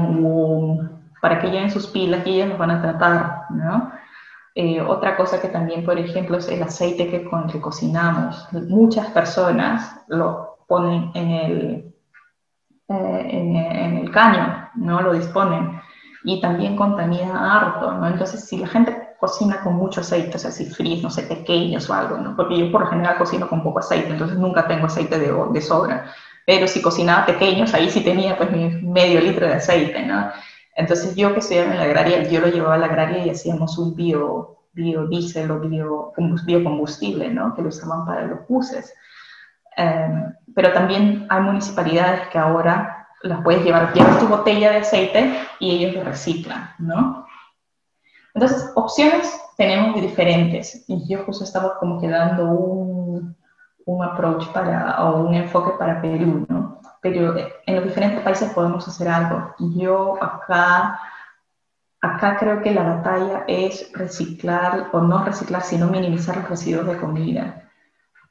[1.20, 3.90] para que lleven sus pilas y ellos los van a tratar, ¿no?
[4.62, 8.46] Eh, otra cosa que también, por ejemplo, es el aceite que, con que cocinamos.
[8.53, 11.94] Muchas personas lo ponen en el,
[12.88, 15.01] eh, en, el caño, ¿no?
[15.01, 15.81] Lo disponen.
[16.25, 18.07] Y también contamina harto, ¿no?
[18.07, 21.88] Entonces, si la gente cocina con mucho aceite, o sea, si fríes, no sé, pequeños
[21.88, 22.37] o algo, ¿no?
[22.37, 25.62] Porque yo por lo general cocino con poco aceite, entonces nunca tengo aceite de, de
[25.62, 26.12] sobra.
[26.44, 28.51] Pero si cocinaba pequeños, ahí sí tenía pues
[28.83, 30.31] medio litro de aceite, ¿no?
[30.81, 33.77] Entonces yo que estudiaba en la agraria, yo lo llevaba a la agraria y hacíamos
[33.77, 36.12] un bio, biodiesel o bio,
[36.47, 37.55] biocombustible, ¿no?
[37.55, 38.95] Que lo usaban para los buses.
[39.77, 45.35] Em, pero también hay municipalidades que ahora las puedes llevar, llevas tu botella de aceite
[45.59, 47.27] y ellos lo reciclan, ¿no?
[48.33, 53.37] Entonces, opciones tenemos diferentes y yo justo estaba como que dando un,
[53.85, 56.69] un approach para, o un enfoque para Perú, ¿no?
[57.01, 57.35] Pero
[57.67, 59.55] en los diferentes países podemos hacer algo.
[59.59, 61.01] Yo acá,
[62.03, 66.99] acá creo que la batalla es reciclar, o no reciclar, sino minimizar los residuos de
[66.99, 67.71] comida.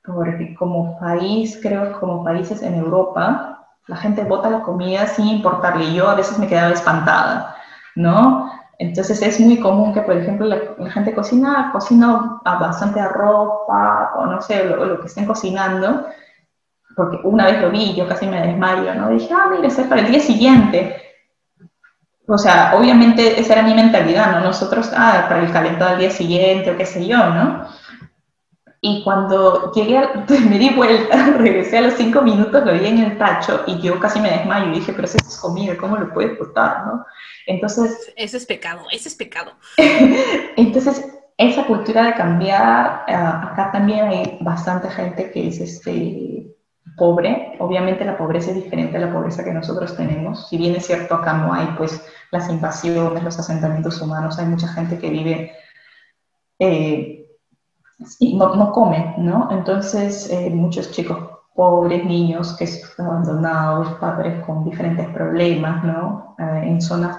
[0.03, 5.93] Porque como país, creo como países en Europa, la gente bota la comida sin importarle.
[5.93, 7.55] Yo a veces me quedaba espantada,
[7.95, 8.51] ¿no?
[8.79, 14.39] Entonces es muy común que, por ejemplo, la, gente cocina, cocina bastante arroz, o no
[14.41, 16.05] sé, lo, lo, que estén cocinando,
[16.99, 19.09] porque una vez lo vi yo casi me desmayo, ¿no?
[19.09, 21.01] Dije, ah, mire, es para el día siguiente.
[22.27, 24.41] O sea, obviamente esa era mi mentalidad, ¿no?
[24.41, 27.69] Nosotros, ah, para el calentado al día siguiente o qué sé yo, ¿no?
[28.81, 30.01] Y cuando llegué,
[30.49, 33.97] me di vuelta, regresé a los cinco minutos, lo vi en el tacho y yo
[33.97, 37.05] casi me desmayo y dije, pero eso es comida, ¿cómo lo puedes botar, no?
[37.47, 38.11] Entonces...
[38.17, 39.53] Ese es pecado, ese es pecado.
[40.57, 41.07] entonces,
[41.37, 46.49] esa cultura de cambiar, eh, acá también hay bastante gente que es este,
[46.97, 47.55] pobre.
[47.59, 50.47] Obviamente la pobreza es diferente a la pobreza que nosotros tenemos.
[50.49, 54.67] Si bien es cierto, acá no hay pues las invasiones, los asentamientos humanos, hay mucha
[54.67, 55.51] gente que vive...
[56.59, 57.15] Eh,
[58.19, 59.49] y no, no comen, ¿no?
[59.51, 61.17] Entonces, eh, muchos chicos
[61.53, 66.35] pobres, niños que están abandonados, padres con diferentes problemas, ¿no?
[66.39, 67.17] Eh, en zonas,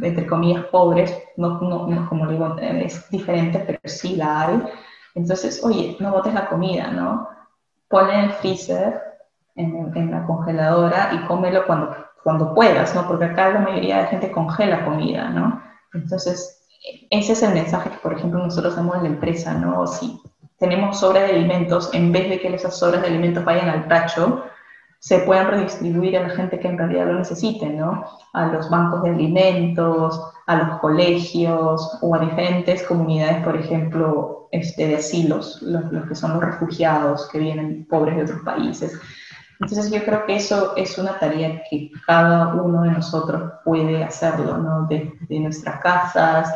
[0.00, 4.62] entre comillas, pobres, no, no, como digo, es diferente, pero sí la hay.
[5.14, 7.28] Entonces, oye, no botes la comida, ¿no?
[7.88, 9.02] Ponle en el freezer,
[9.56, 13.06] en, la congeladora y cómelo cuando, cuando puedas, ¿no?
[13.06, 15.62] Porque acá la mayoría de gente congela comida, ¿no?
[15.94, 16.66] Entonces,
[17.10, 19.86] ese es el mensaje que, por ejemplo, nosotros damos en la empresa, ¿no?
[19.86, 20.20] Si
[20.58, 24.44] tenemos sobra de alimentos, en vez de que esas sobras de alimentos vayan al tacho,
[24.98, 28.04] se puedan redistribuir a la gente que en realidad lo necesite, ¿no?
[28.32, 34.88] A los bancos de alimentos, a los colegios o a diferentes comunidades, por ejemplo, este,
[34.88, 38.98] de asilos, los, que son los refugiados que vienen pobres de otros países.
[39.60, 44.58] Entonces yo creo que eso es una tarea que cada uno de nosotros puede hacerlo,
[44.58, 44.86] ¿no?
[44.86, 46.52] De, de nuestras casas,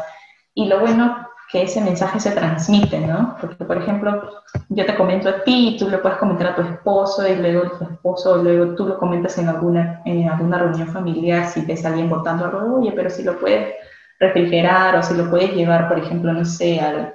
[0.55, 1.22] y lo bueno
[1.53, 3.37] que ese mensaje se transmite, ¿no?
[3.38, 7.29] Porque, por ejemplo, yo te comento a ti tú lo puedes comentar a tu esposo
[7.29, 11.61] y luego tu esposo, luego tú lo comentas en alguna, en alguna reunión familiar si
[11.61, 13.75] ves a alguien botando algo, oye, pero si lo puedes
[14.19, 17.15] refrigerar o si lo puedes llevar, por ejemplo, no sé, al,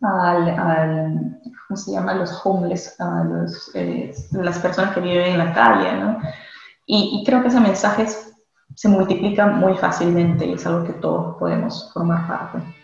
[0.00, 2.14] al, ¿cómo se llama?
[2.14, 6.18] Los homeless, a los, eh, las personas que viven en la calle, ¿no?
[6.86, 8.06] Y, creo que ese mensaje
[8.74, 12.77] se multiplica muy fácilmente y es algo que todos podemos formar parte.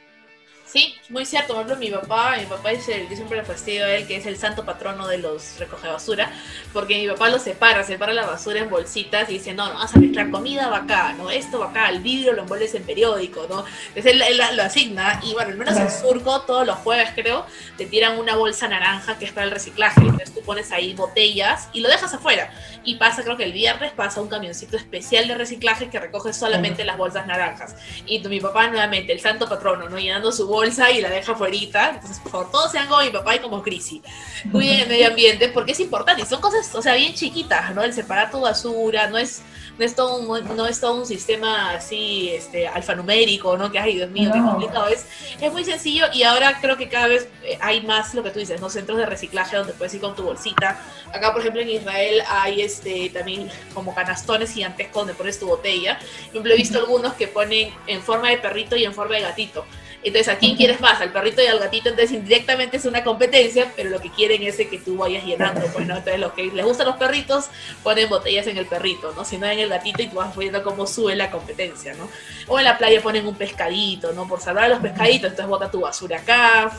[0.75, 1.55] Sí, muy cierto.
[1.55, 4.17] Por ejemplo, mi papá, mi papá es el, yo siempre le fastidio a él, que
[4.17, 6.33] es el santo patrono de los recoge basura,
[6.73, 9.95] porque mi papá lo separa, separa la basura en bolsitas y dice, no, no, vas
[9.95, 11.31] a mezclar comida, va acá, ¿no?
[11.31, 13.65] Esto va acá, el vidrio lo envuelves en periódico, ¿no?
[13.87, 17.47] Entonces él, él, lo asigna y bueno, al menos en Surco, todos los jueves creo,
[17.77, 20.01] te tiran una bolsa naranja que es para el reciclaje.
[20.01, 22.53] Entonces tú pones ahí botellas y lo dejas afuera.
[22.85, 26.85] Y pasa, creo que el viernes pasa un camioncito especial de reciclaje que recoge solamente
[26.85, 27.77] las bolsas naranjas.
[28.07, 29.99] Y mi papá nuevamente, el santo patrono, ¿no?
[29.99, 31.55] Llenando su bolsa y la deja fuera.
[31.55, 34.03] Entonces, por favor, todos sean como mi papá y como Crisi.
[34.51, 36.23] Cuiden el medio ambiente porque es importante.
[36.23, 37.83] Y son cosas, o sea, bien chiquitas, ¿no?
[37.83, 39.43] El separar tu basura, no es,
[39.79, 43.73] no es, todo, un, no es todo un sistema así este, alfanumérico, ¿no?
[43.73, 45.07] Que, ay, Dios mío, qué complicado es.
[45.41, 48.39] Es muy sencillo y ahora creo que cada vez eh, hay más lo que tú
[48.39, 48.71] dices, ¿no?
[48.71, 50.81] Centros de reciclaje donde puedes ir con tu bolsita.
[51.13, 55.99] Acá, por ejemplo, en Israel hay este también como canastones gigantescos donde pones tu botella.
[56.29, 59.65] Ejemplo, he visto algunos que ponen en forma de perrito y en forma de gatito.
[60.05, 61.01] Entonces, ¿a quién quieres más?
[61.01, 61.89] ¿Al perrito y al gatito?
[61.89, 65.87] Entonces, indirectamente es una competencia, pero lo que quieren es que tú vayas llenando, pues,
[65.87, 65.97] ¿no?
[65.97, 67.47] Entonces, los que les gustan los perritos,
[67.83, 69.25] ponen botellas en el perrito, ¿no?
[69.25, 72.09] Si no en el gatito y tú vas viendo cómo sube la competencia, ¿no?
[72.49, 74.29] O en la playa ponen un pescadito, ¿no?
[74.29, 76.71] Por salvar a los pescaditos, entonces bota tu basura acá.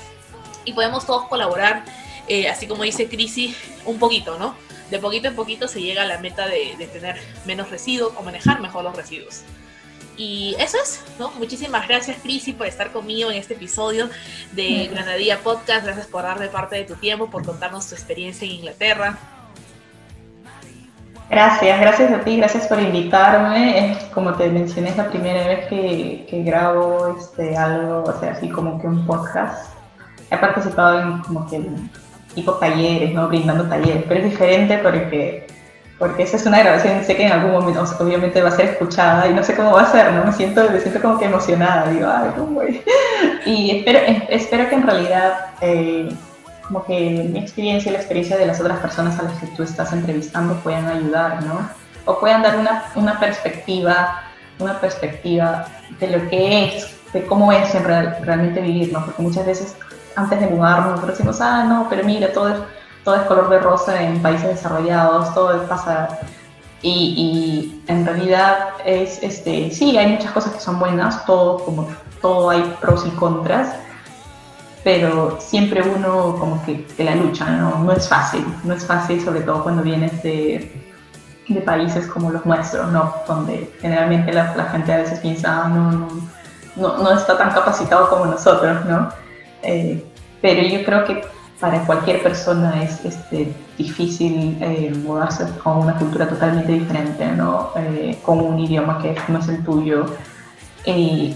[0.64, 1.84] Y podemos todos colaborar
[2.28, 3.56] eh, así como dice Crisi,
[3.86, 4.56] un poquito, ¿no?
[4.90, 8.24] De poquito en poquito se llega a la meta de, de tener menos residuos o
[8.24, 9.42] manejar mejor los residuos.
[10.18, 11.32] Y eso es, ¿no?
[11.32, 14.10] Muchísimas gracias, Crisi, por estar conmigo en este episodio
[14.54, 15.86] de Granadilla Podcast.
[15.86, 19.18] Gracias por darme parte de tu tiempo, por contarnos tu experiencia en Inglaterra.
[21.30, 23.98] Gracias, gracias a ti, gracias por invitarme.
[24.14, 28.48] Como te mencioné, es la primera vez que, que grabo este, algo, o sea, así
[28.48, 29.74] como que un podcast.
[30.32, 31.62] He participado en como que
[32.36, 33.28] tipo talleres, ¿no?
[33.28, 35.48] Brindando talleres, pero es diferente porque
[35.98, 39.28] porque esa es una grabación, sé que en algún momento obviamente va a ser escuchada
[39.28, 40.26] y no sé cómo va a ser, ¿no?
[40.26, 42.84] Me siento, me siento como que emocionada, digo, ay, ¿cómo voy?
[43.46, 46.10] Y espero, espero que en realidad, eh,
[46.68, 49.64] como que mi experiencia y la experiencia de las otras personas a las que tú
[49.64, 51.70] estás entrevistando puedan ayudar, ¿no?
[52.06, 54.24] O puedan dar una, una perspectiva,
[54.60, 55.68] una perspectiva
[56.00, 59.06] de lo que es, de cómo es en realmente vivir, ¿no?
[59.06, 59.76] Porque muchas veces
[60.16, 62.60] antes de mudarnos decimos, ah, no, pero mira, todo es
[63.06, 66.20] todo es color de rosa en países desarrollados, todo pasa.
[66.82, 71.88] Y, y, en realidad es, este, sí, hay muchas cosas que son buenas, todo, como
[72.22, 73.76] todo hay pros y contras,
[74.84, 77.84] pero siempre uno como que, de la lucha, ¿no?
[77.84, 80.84] no es fácil, no es fácil sobre todo cuando vienes de,
[81.48, 83.16] de países como los nuestros, ¿no?
[83.28, 86.08] Donde generalmente la, la gente a veces piensa, ah, no, no,
[86.76, 89.10] no, no, está tan capacitado como nosotros, ¿no?
[89.64, 90.06] Eh,
[90.42, 96.28] pero yo creo que para cualquier persona es este, difícil eh, mudarse con una cultura
[96.28, 97.72] totalmente diferente, ¿no?
[97.76, 100.06] Eh, con un idioma que no es el tuyo.
[100.86, 101.36] Y,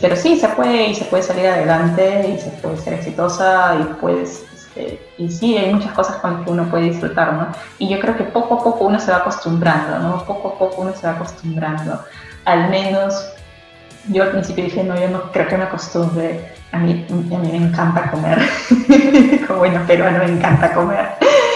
[0.00, 3.94] pero sí, se puede y se puede salir adelante y se puede ser exitosa y
[4.00, 4.44] puedes...
[4.52, 7.48] Este, y sí, hay muchas cosas con las que uno puede disfrutar, ¿no?
[7.78, 10.24] Y yo creo que poco a poco uno se va acostumbrando, ¿no?
[10.24, 12.00] Poco a poco uno se va acostumbrando.
[12.44, 13.14] Al menos
[14.08, 17.48] yo al principio dije, no, yo no creo que me acostumbre a mí, a mí
[17.50, 18.38] me encanta comer,
[19.46, 21.08] como bueno peruano me encanta comer.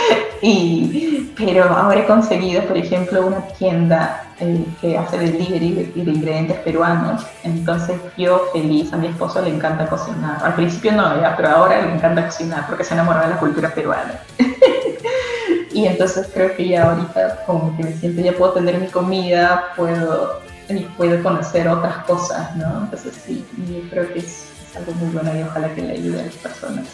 [0.45, 6.11] Y, pero ahora he conseguido, por ejemplo, una tienda eh, que hace delivery de, de
[6.11, 7.25] ingredientes peruanos.
[7.45, 10.45] Entonces yo feliz, a mi esposo le encanta cocinar.
[10.45, 14.19] Al principio no, pero ahora le encanta cocinar porque se enamoró de la cultura peruana.
[15.73, 19.73] y entonces creo que ya ahorita como que me siento, ya puedo tener mi comida,
[19.77, 20.41] puedo,
[20.97, 22.83] puedo conocer otras cosas, ¿no?
[22.83, 26.25] Entonces sí, yo creo que es algo muy bueno y ojalá que le ayude a
[26.25, 26.87] las personas.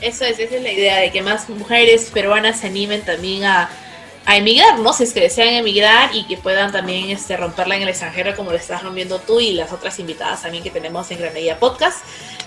[0.00, 3.68] Eso es, esa es la idea de que más mujeres peruanas se animen también a,
[4.24, 4.92] a emigrar, ¿no?
[4.92, 8.50] Si es que desean emigrar y que puedan también este, romperla en el extranjero como
[8.50, 11.98] lo estás rompiendo tú y las otras invitadas también que tenemos en Granadilla Podcast.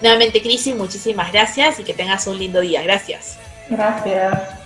[0.01, 2.81] Nuevamente, Crisi, muchísimas gracias y que tengas un lindo día.
[2.81, 3.37] Gracias.
[3.69, 4.62] Gracias.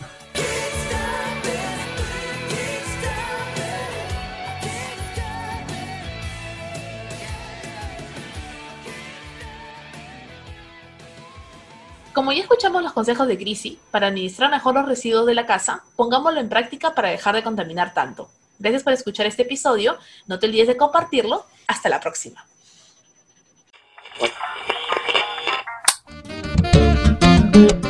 [12.17, 15.83] Como ya escuchamos los consejos de Crisi, para administrar mejor los residuos de la casa,
[15.95, 18.27] pongámoslo en práctica para dejar de contaminar tanto.
[18.57, 21.45] Gracias por escuchar este episodio, no te olvides de compartirlo.
[21.67, 22.43] Hasta la próxima.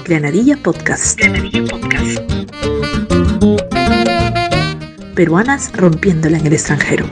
[0.03, 1.17] Granadilla Podcast.
[1.17, 2.19] Granadilla Podcast.
[5.15, 7.05] Peruanas rompiéndola en el extranjero.